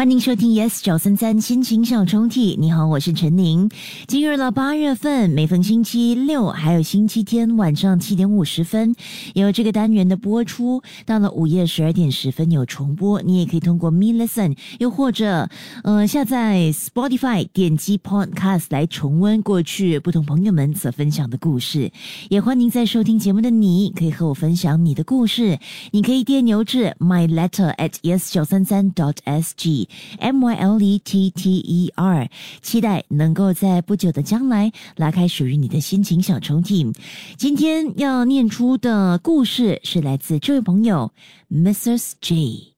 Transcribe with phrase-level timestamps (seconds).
[0.00, 2.56] 欢迎收听 Yes 九三三心情小抽屉。
[2.58, 3.68] 你好，我是陈宁。
[4.06, 8.94] 进入了八月份，每逢星期六还有星期天晚上七点五十分
[9.34, 10.82] 有这个单元的播出。
[11.04, 13.20] 到了午夜十二点十分有重播。
[13.20, 15.50] 你也可以通过 Me Listen，又或者
[15.84, 21.92] 呃下载 Spotify，点击 Podcast 来重温过去不同朋友们所分享的故事。
[22.30, 25.58] 也欢迎在收听节目的你，可以和我分享你的故事。
[25.90, 29.89] 你可以电邮至 My Letter at Yes 九三三 dot SG。
[30.18, 32.28] M Y L E T T E R，
[32.62, 36.94] 期待能够在不久的将来拉开属于你的心情小抽屉。
[37.36, 41.12] 今天要念出的故事是来自这位朋友
[41.50, 42.12] Mrs.
[42.20, 42.74] J。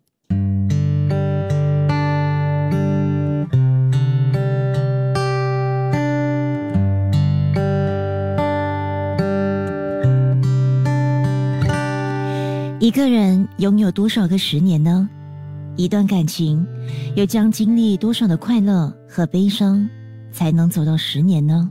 [12.80, 15.08] 一个人拥有多少个十年呢？
[15.76, 16.66] 一段感情，
[17.16, 19.88] 又将经历多少的快乐和悲伤，
[20.30, 21.70] 才能走到十年呢？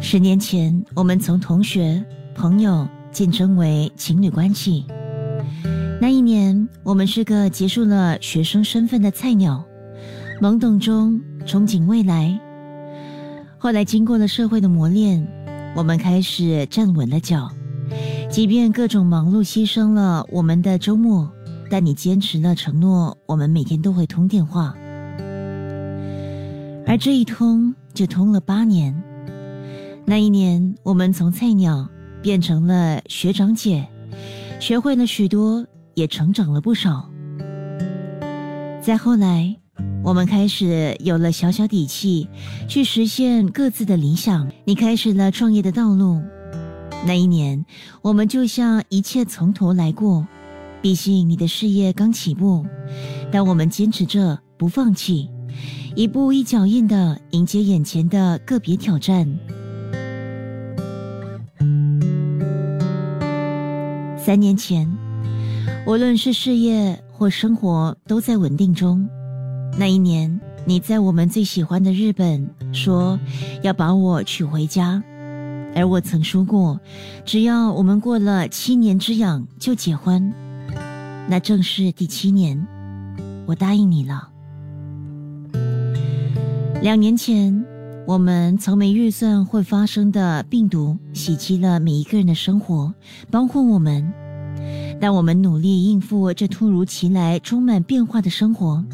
[0.00, 2.04] 十年前，我们从同学、
[2.34, 4.84] 朋友晋升为情侣关系。
[6.00, 9.64] 那一年，我们是个结束了学生身份的菜鸟，
[10.42, 12.38] 懵懂中憧憬未来。
[13.56, 15.26] 后来，经过了社会的磨练，
[15.74, 17.48] 我们开始站稳了脚。
[18.34, 21.30] 即便各种忙碌牺牲了我们的周末，
[21.70, 24.74] 但你坚持了承诺，我们每天都会通电话。
[26.84, 28.92] 而这一通就通了八年。
[30.04, 31.88] 那一年，我们从菜鸟
[32.20, 33.86] 变成了学长姐，
[34.58, 37.08] 学会了许多，也成长了不少。
[38.82, 39.54] 再后来，
[40.02, 42.28] 我们开始有了小小底气，
[42.66, 44.50] 去实现各自的理想。
[44.64, 46.20] 你开始了创业的道路。
[47.06, 47.64] 那一年，
[48.00, 50.26] 我们就像一切从头来过。
[50.80, 52.64] 毕竟你的事业刚起步，
[53.30, 55.30] 但我们坚持着不放弃，
[55.94, 59.26] 一步一脚印的迎接眼前的个别挑战。
[64.18, 64.90] 三年前，
[65.86, 69.06] 无论是事业或生活都在稳定中。
[69.78, 73.18] 那一年，你在我们最喜欢的日本，说
[73.62, 75.02] 要把我娶回家。
[75.74, 76.80] 而我曾说过，
[77.24, 80.32] 只要我们过了七年之痒就结婚，
[81.28, 82.64] 那正是第七年，
[83.46, 84.28] 我答应你了。
[86.80, 87.64] 两年前，
[88.06, 92.94] 我们从没预算会发生的病毒袭击了每一个人的生活，
[93.30, 94.12] 包括我们，
[95.00, 98.84] 但我们努力应付这突如其来、充满变化的生活。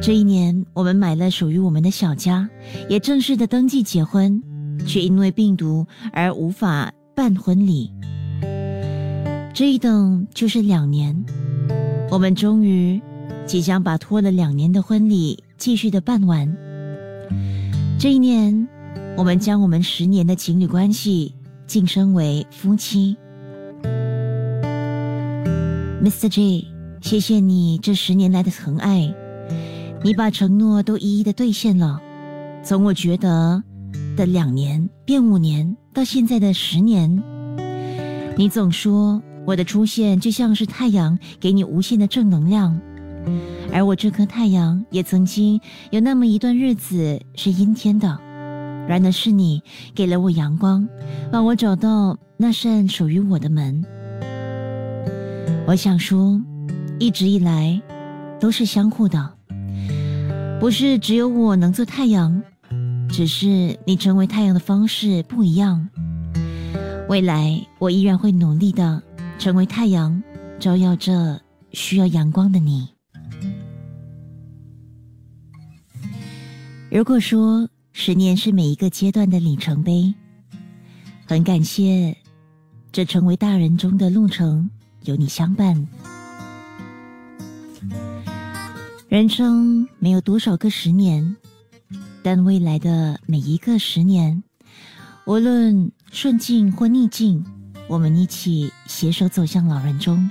[0.00, 2.48] 这一年，我们买了属于我们的小家，
[2.88, 4.42] 也正式的登记结婚。
[4.86, 7.90] 却因为病毒而无法办婚礼，
[9.54, 11.24] 这一等就是两年。
[12.10, 13.00] 我们终于
[13.46, 16.54] 即将把拖了两年的婚礼继续的办完。
[17.98, 18.68] 这一年，
[19.16, 21.34] 我们将我们十年的情侣关系
[21.66, 23.16] 晋升为夫妻。
[26.02, 26.28] Mr.
[26.28, 26.66] J，
[27.00, 29.14] 谢谢你这十年来的疼爱，
[30.02, 32.00] 你把承诺都一一的兑现了。
[32.64, 33.62] 从我觉得。
[34.16, 37.22] 的两年变五年，到现在的十年，
[38.36, 42.78] 你总说我的出现就像是太阳给你无限的正能量，
[43.72, 48.18] 而我这颗太阳也曾经有那么一段日子是阴天的，
[48.86, 49.62] 然而是你
[49.94, 50.86] 给了我阳光，
[51.30, 53.82] 帮我找到那扇属于我的门。
[55.66, 56.38] 我想说，
[56.98, 57.80] 一直以来
[58.38, 59.32] 都是相互的，
[60.60, 62.42] 不是只有我能做太阳。
[63.12, 65.86] 只是你成为太阳的方式不一样。
[67.10, 69.02] 未来我依然会努力的
[69.38, 70.20] 成为太阳，
[70.58, 71.38] 照耀着
[71.72, 72.88] 需要阳光的你。
[76.90, 80.14] 如果说十年是每一个阶段的里程碑，
[81.26, 82.16] 很感谢
[82.90, 84.70] 这成为大人中的路程
[85.04, 85.86] 有你相伴。
[89.08, 91.36] 人生没有多少个十年。
[92.22, 94.42] 但未来的每一个十年，
[95.26, 97.44] 无论顺境或逆境，
[97.88, 100.30] 我们一起携手走向老人中。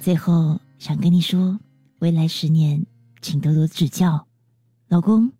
[0.00, 1.58] 最后想跟你说，
[2.00, 2.84] 未来十年，
[3.22, 4.26] 请多多指教，
[4.88, 5.32] 老公，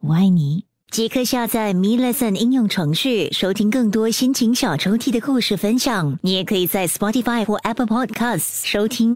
[0.00, 0.64] 我爱你。
[0.90, 6.18] 即刻下载 Me Lesson 应用程序，收听更多心情小抽屉的故事分享。
[6.22, 9.14] 你也可以在 Spotify 或 Apple Podcasts 收听。